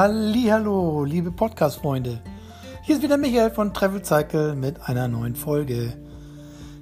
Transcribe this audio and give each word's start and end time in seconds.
Hallo, 0.00 1.02
liebe 1.02 1.32
Podcast-Freunde. 1.32 2.20
Hier 2.82 2.94
ist 2.94 3.02
wieder 3.02 3.16
Michael 3.16 3.50
von 3.50 3.74
Travel 3.74 4.04
Cycle 4.04 4.54
mit 4.54 4.80
einer 4.88 5.08
neuen 5.08 5.34
Folge. 5.34 5.92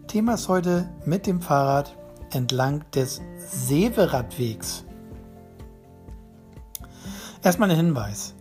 Thema 0.07 0.35
ist 0.35 0.49
heute 0.49 0.87
mit 1.07 1.27
dem 1.27 1.41
Fahrrad 1.41 1.97
entlang 2.35 2.85
des 2.95 3.23
Severadwegs. 3.39 4.85
Erstmal 7.43 7.71
ein 7.71 7.79
Hinweis. 7.79 8.35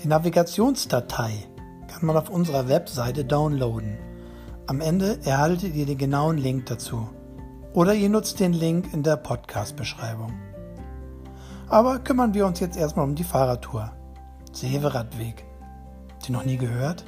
Die 0.00 0.06
Navigationsdatei 0.06 1.32
kann 1.88 2.06
man 2.06 2.16
auf 2.16 2.30
unserer 2.30 2.68
Webseite 2.68 3.24
downloaden. 3.24 3.98
Am 4.68 4.80
Ende 4.80 5.18
erhaltet 5.24 5.74
ihr 5.74 5.86
den 5.86 5.98
genauen 5.98 6.38
Link 6.38 6.66
dazu. 6.66 7.08
Oder 7.74 7.94
ihr 7.94 8.08
nutzt 8.08 8.38
den 8.38 8.52
Link 8.52 8.94
in 8.94 9.02
der 9.02 9.16
Podcast-Beschreibung. 9.16 10.32
Aber 11.66 11.98
kümmern 11.98 12.32
wir 12.32 12.46
uns 12.46 12.60
jetzt 12.60 12.76
erstmal 12.76 13.06
um 13.06 13.16
die 13.16 13.24
Fahrradtour. 13.24 13.90
Severadweg. 14.52 15.44
Sie 16.18 16.32
noch 16.32 16.44
nie 16.44 16.56
gehört? 16.56 17.04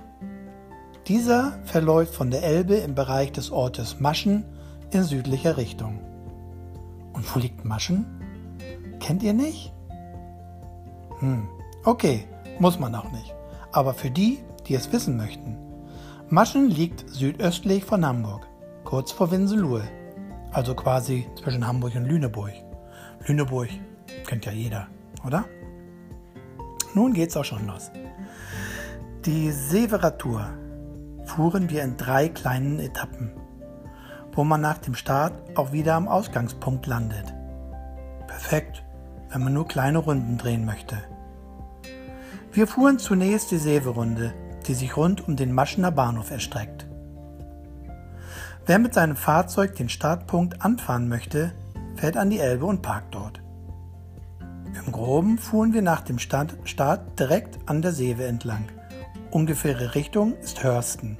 Dieser 1.08 1.58
verläuft 1.64 2.14
von 2.14 2.30
der 2.30 2.42
Elbe 2.42 2.76
im 2.76 2.94
Bereich 2.94 3.32
des 3.32 3.50
Ortes 3.50 3.98
Maschen 3.98 4.44
in 4.92 5.02
südlicher 5.02 5.56
Richtung. 5.56 6.00
Und 7.12 7.34
wo 7.34 7.40
liegt 7.40 7.64
Maschen? 7.64 8.06
Kennt 9.00 9.22
ihr 9.22 9.32
nicht? 9.32 9.72
Hm, 11.18 11.48
okay, 11.84 12.24
muss 12.58 12.78
man 12.78 12.94
auch 12.94 13.10
nicht. 13.10 13.34
Aber 13.72 13.94
für 13.94 14.10
die, 14.10 14.38
die 14.66 14.74
es 14.74 14.92
wissen 14.92 15.16
möchten. 15.16 15.56
Maschen 16.28 16.70
liegt 16.70 17.10
südöstlich 17.10 17.84
von 17.84 18.06
Hamburg, 18.06 18.46
kurz 18.84 19.12
vor 19.12 19.30
Winselohe, 19.30 19.82
also 20.52 20.74
quasi 20.74 21.26
zwischen 21.42 21.66
Hamburg 21.66 21.96
und 21.96 22.06
Lüneburg. 22.06 22.52
Lüneburg 23.26 23.68
kennt 24.26 24.46
ja 24.46 24.52
jeder, 24.52 24.86
oder? 25.26 25.44
Nun 26.94 27.14
geht's 27.14 27.36
auch 27.36 27.44
schon 27.44 27.66
los. 27.66 27.90
Die 29.24 29.50
Severatur 29.50 30.46
fuhren 31.24 31.70
wir 31.70 31.82
in 31.82 31.96
drei 31.96 32.28
kleinen 32.28 32.78
Etappen, 32.80 33.30
wo 34.32 34.44
man 34.44 34.60
nach 34.60 34.78
dem 34.78 34.94
Start 34.94 35.32
auch 35.56 35.72
wieder 35.72 35.94
am 35.94 36.08
Ausgangspunkt 36.08 36.86
landet. 36.86 37.32
Perfekt, 38.26 38.84
wenn 39.30 39.44
man 39.44 39.54
nur 39.54 39.68
kleine 39.68 39.98
Runden 39.98 40.38
drehen 40.38 40.64
möchte. 40.64 40.98
Wir 42.52 42.66
fuhren 42.66 42.98
zunächst 42.98 43.50
die 43.50 43.58
Severunde, 43.58 44.34
die 44.66 44.74
sich 44.74 44.96
rund 44.96 45.26
um 45.26 45.36
den 45.36 45.52
Maschener 45.52 45.90
Bahnhof 45.90 46.30
erstreckt. 46.30 46.86
Wer 48.66 48.78
mit 48.78 48.94
seinem 48.94 49.16
Fahrzeug 49.16 49.74
den 49.74 49.88
Startpunkt 49.88 50.64
anfahren 50.64 51.08
möchte, 51.08 51.52
fährt 51.96 52.16
an 52.16 52.30
die 52.30 52.38
Elbe 52.38 52.66
und 52.66 52.82
parkt 52.82 53.14
dort. 53.14 53.41
Im 55.02 55.08
Groben 55.08 55.36
fuhren 55.36 55.74
wir 55.74 55.82
nach 55.82 56.02
dem 56.02 56.20
Start 56.20 57.18
direkt 57.18 57.58
an 57.66 57.82
der 57.82 57.90
Seewe 57.90 58.24
entlang. 58.24 58.68
Ungefähre 59.32 59.96
Richtung 59.96 60.36
ist 60.38 60.62
Hörsten. 60.62 61.18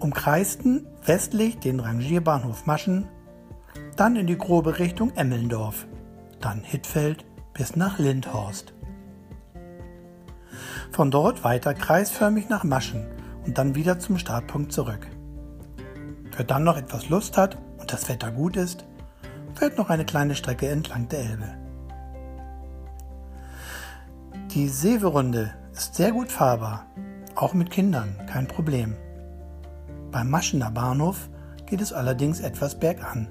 Umkreisten 0.00 0.84
westlich 1.06 1.60
den 1.60 1.78
Rangierbahnhof 1.78 2.66
Maschen, 2.66 3.06
dann 3.94 4.16
in 4.16 4.26
die 4.26 4.36
grobe 4.36 4.80
Richtung 4.80 5.12
Emmelndorf, 5.14 5.86
dann 6.40 6.64
Hittfeld 6.64 7.24
bis 7.52 7.76
nach 7.76 8.00
Lindhorst. 8.00 8.74
Von 10.90 11.12
dort 11.12 11.44
weiter 11.44 11.74
kreisförmig 11.74 12.48
nach 12.48 12.64
Maschen 12.64 13.06
und 13.46 13.56
dann 13.56 13.76
wieder 13.76 14.00
zum 14.00 14.18
Startpunkt 14.18 14.72
zurück. 14.72 15.06
Wer 16.36 16.44
dann 16.44 16.64
noch 16.64 16.76
etwas 16.76 17.08
Lust 17.08 17.36
hat 17.36 17.56
und 17.78 17.92
das 17.92 18.08
Wetter 18.08 18.32
gut 18.32 18.56
ist, 18.56 18.84
fährt 19.54 19.78
noch 19.78 19.90
eine 19.90 20.04
kleine 20.04 20.34
Strecke 20.34 20.66
entlang 20.66 21.06
der 21.08 21.20
Elbe. 21.20 21.63
Die 24.54 24.68
Severunde 24.68 25.52
ist 25.72 25.96
sehr 25.96 26.12
gut 26.12 26.30
fahrbar, 26.30 26.86
auch 27.34 27.54
mit 27.54 27.72
Kindern, 27.72 28.14
kein 28.28 28.46
Problem. 28.46 28.94
Beim 30.12 30.30
Maschener 30.30 30.70
Bahnhof 30.70 31.28
geht 31.66 31.80
es 31.80 31.92
allerdings 31.92 32.38
etwas 32.38 32.78
bergan, 32.78 33.26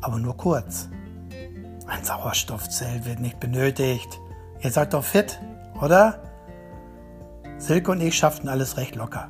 aber 0.00 0.18
nur 0.18 0.36
kurz. 0.36 0.88
Ein 1.86 2.02
Sauerstoffzelt 2.02 3.04
wird 3.04 3.20
nicht 3.20 3.38
benötigt. 3.38 4.18
Ihr 4.60 4.72
seid 4.72 4.92
doch 4.92 5.04
fit, 5.04 5.40
oder? 5.80 6.20
Silke 7.58 7.92
und 7.92 8.00
ich 8.00 8.18
schafften 8.18 8.48
alles 8.48 8.76
recht 8.76 8.96
locker. 8.96 9.28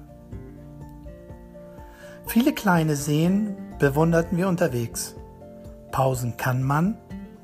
Viele 2.25 2.54
kleine 2.54 2.97
Seen 2.97 3.59
bewunderten 3.78 4.38
wir 4.38 4.48
unterwegs. 4.48 5.16
Pausen 5.92 6.38
kann 6.38 6.62
man, 6.62 6.97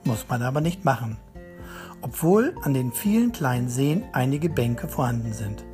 muss 0.04 0.26
man 0.30 0.40
aber 0.40 0.62
nicht 0.62 0.86
machen 0.86 1.18
obwohl 2.06 2.54
an 2.62 2.72
den 2.72 2.92
vielen 2.92 3.32
kleinen 3.32 3.68
Seen 3.68 4.04
einige 4.12 4.48
Bänke 4.48 4.86
vorhanden 4.86 5.32
sind. 5.32 5.64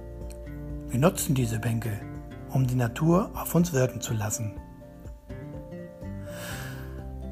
Wir 0.89 0.99
nutzen 0.99 1.35
diese 1.35 1.59
Bänke, 1.59 2.01
um 2.49 2.67
die 2.67 2.75
Natur 2.75 3.31
auf 3.35 3.55
uns 3.55 3.75
wirken 3.75 4.01
zu 4.01 4.15
lassen. 4.15 4.53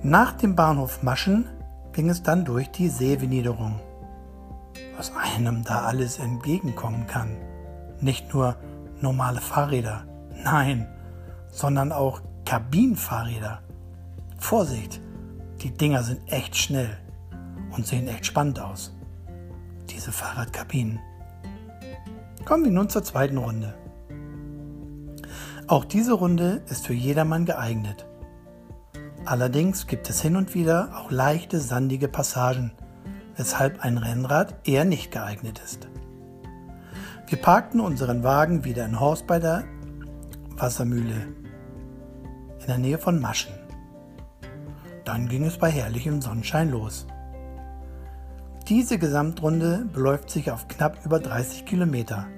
Nach 0.02 0.32
dem 0.32 0.54
Bahnhof 0.54 1.02
Maschen 1.02 1.48
ging 1.94 2.10
es 2.10 2.22
dann 2.22 2.44
durch 2.44 2.70
die 2.72 2.88
Seevenniederung. 2.88 3.80
Was 4.98 5.12
einem 5.16 5.64
da 5.64 5.84
alles 5.84 6.18
entgegenkommen 6.18 7.06
kann. 7.06 7.38
Nicht 8.00 8.34
nur 8.34 8.56
normale 9.00 9.40
Fahrräder, 9.40 10.04
nein, 10.44 10.86
sondern 11.48 11.90
auch 11.90 12.20
Kabinenfahrräder. 12.44 13.62
Vorsicht, 14.36 15.00
die 15.62 15.70
Dinger 15.70 16.02
sind 16.02 16.20
echt 16.30 16.54
schnell 16.54 16.98
und 17.72 17.86
sehen 17.86 18.08
echt 18.08 18.26
spannend 18.26 18.60
aus. 18.60 18.94
Diese 19.88 20.12
Fahrradkabinen. 20.12 21.00
Kommen 22.44 22.64
wir 22.64 22.70
nun 22.70 22.88
zur 22.88 23.04
zweiten 23.04 23.38
Runde. 23.38 23.74
Auch 25.66 25.84
diese 25.84 26.14
Runde 26.14 26.62
ist 26.68 26.86
für 26.86 26.94
jedermann 26.94 27.44
geeignet. 27.44 28.06
Allerdings 29.24 29.86
gibt 29.86 30.10
es 30.10 30.20
hin 30.20 30.36
und 30.36 30.54
wieder 30.54 30.90
auch 30.96 31.10
leichte 31.10 31.60
sandige 31.60 32.08
Passagen, 32.08 32.72
weshalb 33.36 33.80
ein 33.84 33.98
Rennrad 33.98 34.66
eher 34.66 34.84
nicht 34.84 35.12
geeignet 35.12 35.60
ist. 35.64 35.88
Wir 37.28 37.38
parkten 37.40 37.80
unseren 37.80 38.24
Wagen 38.24 38.64
wieder 38.64 38.84
in 38.84 38.98
Horst 38.98 39.26
bei 39.28 39.38
der 39.38 39.64
Wassermühle 40.56 41.28
in 42.60 42.66
der 42.66 42.78
Nähe 42.78 42.98
von 42.98 43.20
Maschen. 43.20 43.54
Dann 45.04 45.28
ging 45.28 45.44
es 45.44 45.56
bei 45.56 45.70
herrlichem 45.70 46.20
Sonnenschein 46.20 46.70
los. 46.70 47.06
Diese 48.70 48.98
Gesamtrunde 48.98 49.84
beläuft 49.92 50.30
sich 50.30 50.52
auf 50.52 50.68
knapp 50.68 51.04
über 51.04 51.18
30 51.18 51.66
Kilometer. 51.66 52.28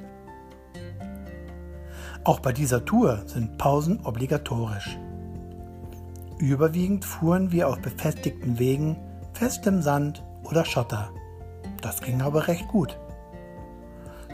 Auch 2.24 2.40
bei 2.40 2.54
dieser 2.54 2.86
Tour 2.86 3.24
sind 3.26 3.58
Pausen 3.58 4.00
obligatorisch. 4.02 4.98
Überwiegend 6.38 7.04
fuhren 7.04 7.52
wir 7.52 7.68
auf 7.68 7.82
befestigten 7.82 8.58
Wegen, 8.58 8.96
festem 9.34 9.82
Sand 9.82 10.24
oder 10.42 10.64
Schotter. 10.64 11.10
Das 11.82 12.00
ging 12.00 12.22
aber 12.22 12.48
recht 12.48 12.66
gut. 12.66 12.98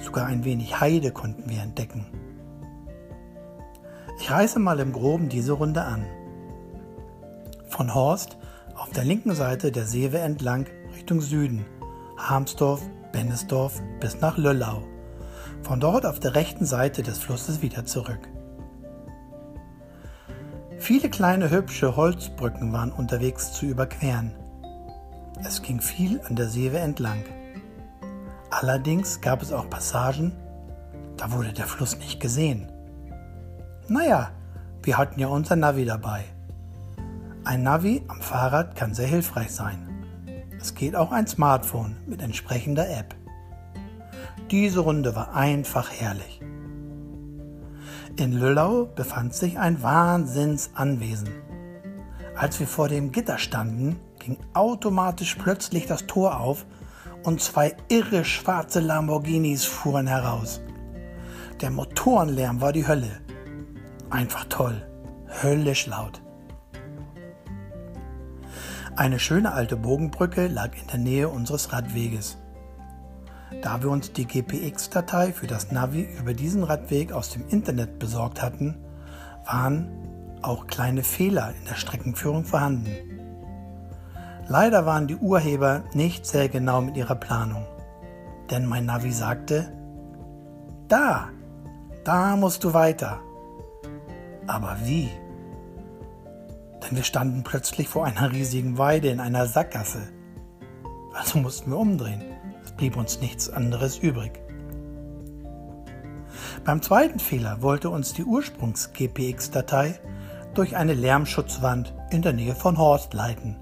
Sogar 0.01 0.27
ein 0.27 0.45
wenig 0.45 0.79
Heide 0.81 1.11
konnten 1.11 1.51
wir 1.51 1.63
entdecken. 1.63 2.07
Ich 4.21 4.31
reiße 4.31 4.61
mal 4.61 4.79
im 4.79 4.93
Groben 4.93 5.29
diese 5.29 5.55
Runde 5.55 5.83
an. 5.83 6.07
Von 7.67 7.93
Horst 7.93 8.39
auf 8.77 8.91
der 8.91 9.03
linken 9.03 9.35
Seite 9.35 9.73
der 9.73 9.85
Seewe 9.85 10.21
entlang 10.21 10.69
Richtung 10.95 11.21
Süden 11.21 11.67
Harmsdorf, 12.19 12.83
Bennesdorf 13.13 13.81
bis 14.01 14.21
nach 14.21 14.37
Löllau. 14.37 14.83
Von 15.63 15.81
dort 15.81 16.05
auf 16.05 16.21
der 16.21 16.35
rechten 16.35 16.67
Seite 16.67 17.03
des 17.03 17.19
Flusses 17.19 17.63
wieder 17.63 17.85
zurück. 17.85 18.29
Viele 20.79 21.11
kleine 21.11 21.51
hübsche 21.51 21.97
Holzbrücken 21.97 22.73
waren 22.73 22.93
unterwegs 22.93 23.53
zu 23.53 23.67
überqueren. 23.67 24.33
Es 25.47 25.63
ging 25.63 25.81
viel 25.81 26.21
an 26.29 26.37
der 26.37 26.49
Seewe 26.49 26.79
entlang. 26.79 27.25
Allerdings 28.51 29.21
gab 29.21 29.43
es 29.43 29.53
auch 29.53 29.69
Passagen, 29.69 30.33
da 31.17 31.33
wurde 31.33 31.53
der 31.53 31.67
Fluss 31.67 31.99
nicht 31.99 32.21
gesehen. 32.21 32.71
Naja, 33.89 34.31
wir 34.83 34.97
hatten 34.97 35.21
ja 35.21 35.29
unser 35.29 35.57
Navi 35.57 35.85
dabei. 35.85 36.25
Ein 37.45 37.63
Navi 37.63 38.05
am 38.09 38.21
Fahrrad 38.21 38.77
kann 38.77 38.95
sehr 38.95 39.09
hilfreich 39.09 39.51
sein. 39.51 39.88
Es 40.61 40.75
geht 40.75 40.97
auch 40.97 41.13
ein 41.13 41.27
Smartphone 41.27 41.97
mit 42.07 42.21
entsprechender 42.21 42.89
App. 42.89 43.15
Diese 44.51 44.81
Runde 44.81 45.15
war 45.15 45.35
einfach 45.35 45.91
herrlich. 45.91 46.41
In 48.17 48.33
Lüllau 48.33 48.87
befand 48.87 49.35
sich 49.35 49.59
ein 49.59 49.83
Wahnsinnsanwesen. 49.83 51.29
Als 52.35 52.59
wir 52.59 52.67
vor 52.67 52.89
dem 52.89 53.13
Gitter 53.13 53.39
standen, 53.39 54.01
ging 54.19 54.39
automatisch 54.55 55.37
plötzlich 55.37 55.87
das 55.87 56.07
Tor 56.07 56.41
auf 56.41 56.67
und 57.23 57.41
zwei 57.41 57.77
irre 57.89 58.25
schwarze 58.25 58.81
Lamborghinis 58.81 59.65
fuhren 59.65 60.07
heraus. 60.07 60.61
Der 61.61 61.71
Motorenlärm 61.71 62.61
war 62.61 62.73
die 62.73 62.87
Hölle. 62.87 63.21
Einfach 64.11 64.45
toll, 64.45 64.83
höllisch 65.43 65.87
laut. 65.87 66.21
Eine 68.99 69.21
schöne 69.21 69.53
alte 69.53 69.77
Bogenbrücke 69.77 70.49
lag 70.49 70.71
in 70.75 70.89
der 70.89 70.99
Nähe 70.99 71.29
unseres 71.29 71.73
Radweges. 71.73 72.37
Da 73.63 73.81
wir 73.81 73.91
uns 73.91 74.13
die 74.13 74.27
GPX-Datei 74.27 75.33
für 75.33 75.47
das 75.47 75.71
Navi 75.71 76.09
über 76.19 76.35
diesen 76.35 76.65
Radweg 76.65 77.13
aus 77.13 77.31
dem 77.31 77.47
Internet 77.49 78.01
besorgt 78.01 78.43
hatten, 78.43 78.77
waren 79.47 79.89
auch 80.43 80.67
kleine 80.67 81.05
Fehler 81.05 81.55
in 81.61 81.65
der 81.67 81.77
Streckenführung 81.77 82.45
vorhanden. 82.45 82.89
Leider 84.49 84.85
waren 84.85 85.07
die 85.07 85.17
Urheber 85.17 85.85
nicht 85.95 86.27
sehr 86.27 86.49
genau 86.49 86.81
mit 86.81 86.97
ihrer 86.97 87.15
Planung, 87.15 87.65
denn 88.51 88.67
mein 88.67 88.87
Navi 88.87 89.13
sagte, 89.13 89.73
da, 90.89 91.29
da 92.03 92.35
musst 92.35 92.65
du 92.65 92.75
weiter. 92.75 93.21
Aber 94.49 94.77
wie? 94.83 95.09
Denn 96.83 96.97
wir 96.97 97.05
standen 97.05 97.43
plötzlich 97.43 97.89
vor 97.89 98.05
einer 98.05 98.33
riesigen 98.33 98.79
Weide 98.79 99.09
in 99.09 99.21
einer 99.21 99.47
Sackgasse. 99.47 100.09
Also 101.13 101.39
mussten 101.39 101.71
wir 101.71 101.79
umdrehen. 101.79 102.23
Es 102.65 102.73
blieb 102.73 102.97
uns 102.97 103.21
nichts 103.21 103.51
anderes 103.51 103.99
übrig. 103.99 104.41
Beim 106.65 106.83
zweiten 106.83 107.19
Fehler 107.19 107.63
wollte 107.63 107.91
uns 107.91 108.13
die 108.13 108.25
Ursprungs-GPX-Datei 108.25 109.99
durch 110.55 110.77
eine 110.77 110.95
Lärmschutzwand 110.95 111.95
in 112.11 112.23
der 112.23 112.33
Nähe 112.33 112.55
von 112.55 112.79
Horst 112.79 113.15
leiten. 113.15 113.57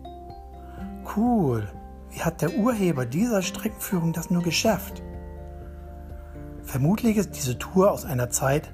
Cool, 1.17 1.69
wie 2.11 2.23
hat 2.23 2.43
der 2.43 2.55
Urheber 2.55 3.07
dieser 3.07 3.43
Streckenführung 3.43 4.13
das 4.13 4.31
nur 4.31 4.43
geschafft? 4.43 5.03
Vermutlich 6.63 7.17
ist 7.17 7.37
diese 7.37 7.59
Tour 7.59 7.93
aus 7.93 8.05
einer 8.05 8.31
Zeit, 8.31 8.73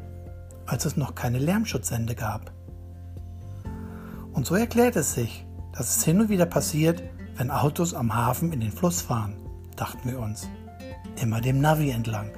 als 0.67 0.85
es 0.85 0.97
noch 0.97 1.15
keine 1.15 1.39
Lärmschutzsende 1.39 2.15
gab. 2.15 2.53
Und 4.33 4.47
so 4.47 4.55
erklärt 4.55 4.97
es 4.97 5.15
sich, 5.15 5.47
dass 5.73 5.97
es 5.97 6.05
hin 6.05 6.21
und 6.21 6.29
wieder 6.29 6.47
passiert, 6.47 7.03
wenn 7.37 7.51
Autos 7.51 7.95
am 7.95 8.15
Hafen 8.15 8.53
in 8.53 8.61
den 8.61 8.73
Fluss 8.73 9.03
fahren, 9.03 9.37
dachten 9.77 10.11
wir 10.11 10.21
uns. 10.21 10.49
Immer 11.21 11.41
dem 11.41 11.61
Navi 11.61 11.91
entlang. 11.91 12.31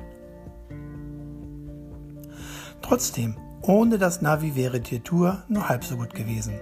Trotzdem, 2.82 3.36
ohne 3.62 3.98
das 3.98 4.20
Navi 4.22 4.54
wäre 4.56 4.80
die 4.80 5.00
Tour 5.00 5.42
nur 5.48 5.68
halb 5.68 5.84
so 5.84 5.96
gut 5.96 6.14
gewesen. 6.14 6.54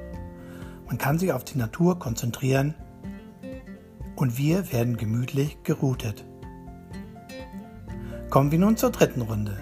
Man 0.87 0.99
kann 0.99 1.19
sich 1.19 1.33
auf 1.33 1.45
die 1.45 1.59
Natur 1.59 1.99
konzentrieren 1.99 2.75
und 4.17 4.39
wir 4.39 4.73
werden 4.73 4.97
gemütlich 4.97 5.63
geroutet. 5.65 6.25
Kommen 8.31 8.51
wir 8.53 8.59
nun 8.59 8.77
zur 8.77 8.91
dritten 8.91 9.23
Runde. 9.23 9.59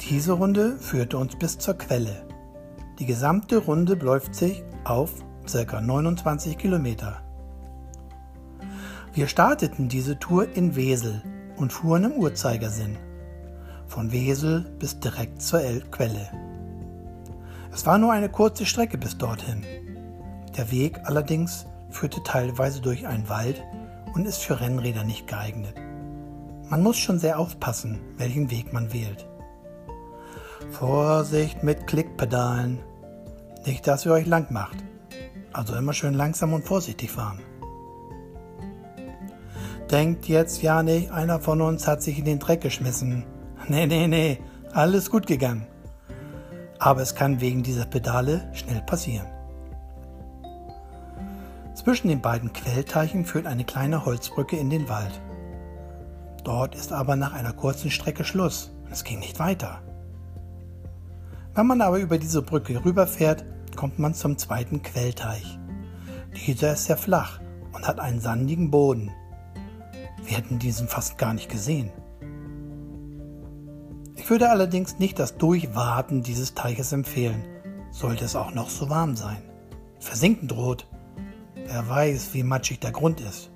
Diese 0.00 0.32
Runde 0.32 0.76
führte 0.78 1.16
uns 1.16 1.36
bis 1.36 1.58
zur 1.58 1.74
Quelle. 1.74 2.26
Die 2.98 3.06
gesamte 3.06 3.56
Runde 3.58 3.96
beläuft 3.96 4.34
sich 4.34 4.62
auf 4.84 5.10
ca. 5.50 5.80
29 5.80 6.58
Kilometer. 6.58 7.22
Wir 9.14 9.26
starteten 9.26 9.88
diese 9.88 10.18
Tour 10.18 10.48
in 10.54 10.76
Wesel 10.76 11.22
und 11.56 11.72
fuhren 11.72 12.04
im 12.04 12.12
Uhrzeigersinn. 12.12 12.96
Von 13.86 14.12
Wesel 14.12 14.60
bis 14.78 15.00
direkt 15.00 15.42
zur 15.42 15.60
Quelle. 15.90 16.30
Es 17.72 17.86
war 17.86 17.98
nur 17.98 18.12
eine 18.12 18.28
kurze 18.28 18.66
Strecke 18.66 18.98
bis 18.98 19.16
dorthin. 19.16 19.64
Der 20.56 20.70
Weg 20.70 21.00
allerdings 21.04 21.66
führte 21.90 22.22
teilweise 22.22 22.80
durch 22.80 23.06
einen 23.06 23.28
Wald 23.28 23.62
und 24.14 24.26
ist 24.26 24.42
für 24.42 24.60
Rennräder 24.60 25.04
nicht 25.04 25.26
geeignet. 25.26 25.74
Man 26.68 26.82
muss 26.82 26.98
schon 26.98 27.18
sehr 27.18 27.38
aufpassen, 27.38 28.00
welchen 28.16 28.50
Weg 28.50 28.72
man 28.72 28.92
wählt. 28.92 29.26
Vorsicht 30.70 31.62
mit 31.62 31.86
Klickpedalen. 31.86 32.78
Nicht, 33.66 33.86
dass 33.86 34.06
ihr 34.06 34.12
euch 34.12 34.26
lang 34.26 34.52
macht. 34.52 34.76
Also 35.52 35.74
immer 35.76 35.92
schön 35.92 36.14
langsam 36.14 36.52
und 36.52 36.64
vorsichtig 36.64 37.10
fahren. 37.10 37.40
Denkt 39.90 40.26
jetzt 40.26 40.62
ja 40.62 40.82
nicht, 40.82 41.10
einer 41.10 41.40
von 41.40 41.60
uns 41.60 41.86
hat 41.86 42.02
sich 42.02 42.18
in 42.18 42.24
den 42.24 42.38
Dreck 42.38 42.60
geschmissen. 42.60 43.24
Nee, 43.68 43.86
nee, 43.86 44.08
nee, 44.08 44.40
alles 44.72 45.08
gut 45.08 45.28
gegangen. 45.28 45.68
Aber 46.80 47.00
es 47.00 47.14
kann 47.14 47.40
wegen 47.40 47.62
dieser 47.62 47.84
Pedale 47.84 48.50
schnell 48.54 48.82
passieren. 48.82 49.28
Zwischen 51.74 52.08
den 52.08 52.20
beiden 52.20 52.52
Quellteichen 52.52 53.24
führt 53.24 53.46
eine 53.46 53.64
kleine 53.64 54.04
Holzbrücke 54.04 54.56
in 54.56 54.68
den 54.68 54.88
Wald. 54.88 55.20
Dort 56.42 56.74
ist 56.74 56.92
aber 56.92 57.14
nach 57.14 57.34
einer 57.34 57.52
kurzen 57.52 57.92
Strecke 57.92 58.24
Schluss. 58.24 58.72
Es 58.90 59.04
ging 59.04 59.20
nicht 59.20 59.38
weiter. 59.38 59.80
Wenn 61.54 61.66
man 61.66 61.82
aber 61.82 61.98
über 61.98 62.16
diese 62.16 62.40
Brücke 62.40 62.82
rüberfährt, 62.82 63.44
kommt 63.76 63.98
man 63.98 64.14
zum 64.14 64.38
zweiten 64.38 64.82
Quellteich. 64.82 65.58
Dieser 66.46 66.72
ist 66.72 66.86
sehr 66.86 66.96
flach 66.96 67.40
und 67.72 67.86
hat 67.86 68.00
einen 68.00 68.20
sandigen 68.20 68.70
Boden. 68.70 69.10
Wir 70.24 70.38
hätten 70.38 70.58
diesen 70.58 70.88
fast 70.88 71.18
gar 71.18 71.34
nicht 71.34 71.50
gesehen. 71.50 71.90
Ich 74.16 74.30
würde 74.30 74.48
allerdings 74.48 74.98
nicht 74.98 75.18
das 75.18 75.36
Durchwarten 75.36 76.22
dieses 76.22 76.54
Teiches 76.54 76.92
empfehlen, 76.92 77.44
sollte 77.90 78.24
es 78.24 78.34
auch 78.34 78.54
noch 78.54 78.70
so 78.70 78.88
warm 78.88 79.14
sein. 79.14 79.42
Versinken 79.98 80.48
droht. 80.48 80.86
Wer 81.54 81.86
weiß, 81.86 82.32
wie 82.32 82.44
matschig 82.44 82.80
der 82.80 82.92
Grund 82.92 83.20
ist. 83.20 83.50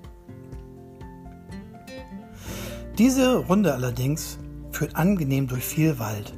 Diese 2.99 3.37
Runde 3.37 3.73
allerdings 3.73 4.37
führt 4.71 4.95
angenehm 4.95 5.47
durch 5.47 5.63
viel 5.63 5.97
Wald 5.97 6.33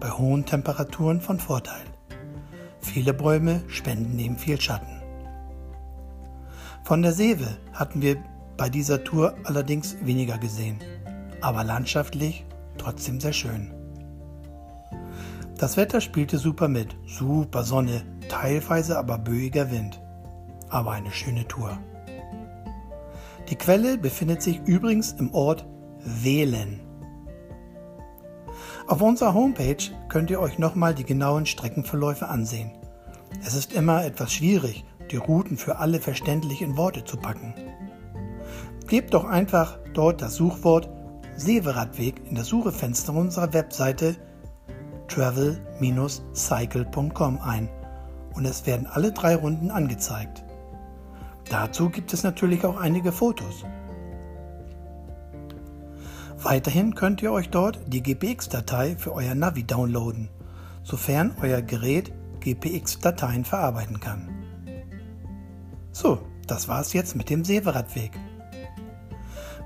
bei 0.00 0.10
hohen 0.10 0.44
Temperaturen 0.44 1.20
von 1.20 1.38
Vorteil. 1.38 1.84
Viele 2.80 3.12
Bäume 3.12 3.62
spenden 3.68 4.18
ihm 4.18 4.36
viel 4.36 4.60
Schatten. 4.60 5.02
Von 6.84 7.02
der 7.02 7.12
Seewe 7.12 7.58
hatten 7.72 8.00
wir 8.00 8.16
bei 8.56 8.68
dieser 8.68 9.04
Tour 9.04 9.34
allerdings 9.44 9.96
weniger 10.02 10.38
gesehen, 10.38 10.78
aber 11.40 11.64
landschaftlich 11.64 12.46
trotzdem 12.78 13.20
sehr 13.20 13.32
schön. 13.32 13.72
Das 15.58 15.76
Wetter 15.76 16.00
spielte 16.00 16.38
super 16.38 16.68
mit, 16.68 16.96
super 17.04 17.64
Sonne, 17.64 18.02
teilweise 18.28 18.96
aber 18.98 19.18
böiger 19.18 19.70
Wind. 19.70 20.00
Aber 20.70 20.92
eine 20.92 21.10
schöne 21.10 21.48
Tour. 21.48 21.78
Die 23.48 23.56
Quelle 23.56 23.98
befindet 23.98 24.42
sich 24.42 24.60
übrigens 24.66 25.12
im 25.12 25.32
Ort 25.34 25.66
Wählen. 26.04 26.80
Auf 28.88 29.00
unserer 29.02 29.34
Homepage 29.34 29.76
könnt 30.08 30.30
ihr 30.30 30.40
euch 30.40 30.58
nochmal 30.58 30.94
die 30.94 31.04
genauen 31.04 31.44
Streckenverläufe 31.44 32.26
ansehen. 32.26 32.70
Es 33.44 33.54
ist 33.54 33.74
immer 33.74 34.02
etwas 34.02 34.32
schwierig, 34.32 34.86
die 35.10 35.18
Routen 35.18 35.58
für 35.58 35.76
alle 35.76 36.00
verständlich 36.00 36.62
in 36.62 36.78
Worte 36.78 37.04
zu 37.04 37.18
packen. 37.18 37.52
Gebt 38.86 39.12
doch 39.12 39.26
einfach 39.26 39.78
dort 39.92 40.22
das 40.22 40.36
Suchwort 40.36 40.88
Severadweg 41.36 42.22
in 42.30 42.34
das 42.34 42.46
Suchefenster 42.46 43.12
unserer 43.12 43.52
Webseite 43.52 44.16
travel-cycle.com 45.08 47.40
ein 47.42 47.68
und 48.34 48.46
es 48.46 48.66
werden 48.66 48.86
alle 48.86 49.12
drei 49.12 49.36
Runden 49.36 49.70
angezeigt. 49.70 50.44
Dazu 51.50 51.90
gibt 51.90 52.14
es 52.14 52.22
natürlich 52.22 52.64
auch 52.64 52.78
einige 52.78 53.12
Fotos. 53.12 53.66
Weiterhin 56.42 56.94
könnt 56.94 57.20
ihr 57.20 57.32
euch 57.32 57.50
dort 57.50 57.80
die 57.88 58.00
GPX-Datei 58.00 58.96
für 58.96 59.12
euer 59.12 59.34
Navi 59.34 59.64
downloaden, 59.64 60.28
sofern 60.84 61.34
euer 61.42 61.62
Gerät 61.62 62.12
GPX-Dateien 62.40 63.44
verarbeiten 63.44 63.98
kann. 63.98 64.28
So, 65.90 66.20
das 66.46 66.68
war's 66.68 66.92
jetzt 66.92 67.16
mit 67.16 67.28
dem 67.28 67.44
Severadweg. 67.44 68.12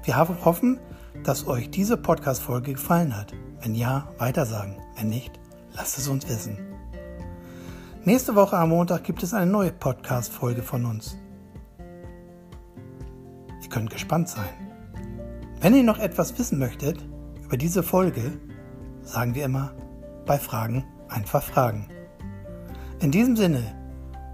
Wir 0.04 0.16
hoffen, 0.16 0.80
dass 1.24 1.46
euch 1.46 1.70
diese 1.70 1.98
Podcast-Folge 1.98 2.72
gefallen 2.72 3.14
hat. 3.14 3.34
Wenn 3.60 3.74
ja, 3.74 4.08
weitersagen. 4.16 4.76
Wenn 4.96 5.10
nicht, 5.10 5.38
lasst 5.74 5.98
es 5.98 6.08
uns 6.08 6.26
wissen. 6.26 6.58
Nächste 8.04 8.34
Woche 8.34 8.56
am 8.56 8.70
Montag 8.70 9.04
gibt 9.04 9.22
es 9.22 9.34
eine 9.34 9.50
neue 9.50 9.72
Podcast-Folge 9.72 10.62
von 10.62 10.86
uns. 10.86 11.18
Ihr 13.62 13.68
könnt 13.68 13.90
gespannt 13.90 14.30
sein. 14.30 14.61
Wenn 15.62 15.76
ihr 15.76 15.84
noch 15.84 16.00
etwas 16.00 16.36
wissen 16.40 16.58
möchtet 16.58 16.98
über 17.44 17.56
diese 17.56 17.84
Folge, 17.84 18.32
sagen 19.02 19.36
wir 19.36 19.44
immer, 19.44 19.72
bei 20.26 20.36
Fragen 20.36 20.84
einfach 21.08 21.44
fragen. 21.44 21.86
In 22.98 23.12
diesem 23.12 23.36
Sinne, 23.36 23.62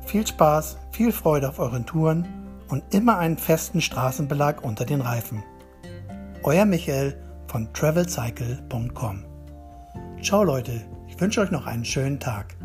viel 0.06 0.26
Spaß, 0.26 0.78
viel 0.90 1.12
Freude 1.12 1.50
auf 1.50 1.58
euren 1.58 1.85
Touren 1.85 2.26
und 2.68 2.82
immer 2.94 3.18
einen 3.18 3.37
festen 3.37 3.82
Straßenbelag 3.82 4.64
unter 4.64 4.87
den 4.87 5.02
Reifen. 5.02 5.42
Euer 6.44 6.64
Michael 6.64 7.23
von 7.47 7.70
travelcycle.com. 7.75 9.25
Ciao 10.23 10.42
Leute, 10.42 10.87
ich 11.08 11.20
wünsche 11.20 11.42
euch 11.42 11.50
noch 11.50 11.66
einen 11.66 11.85
schönen 11.85 12.20
Tag. 12.20 12.56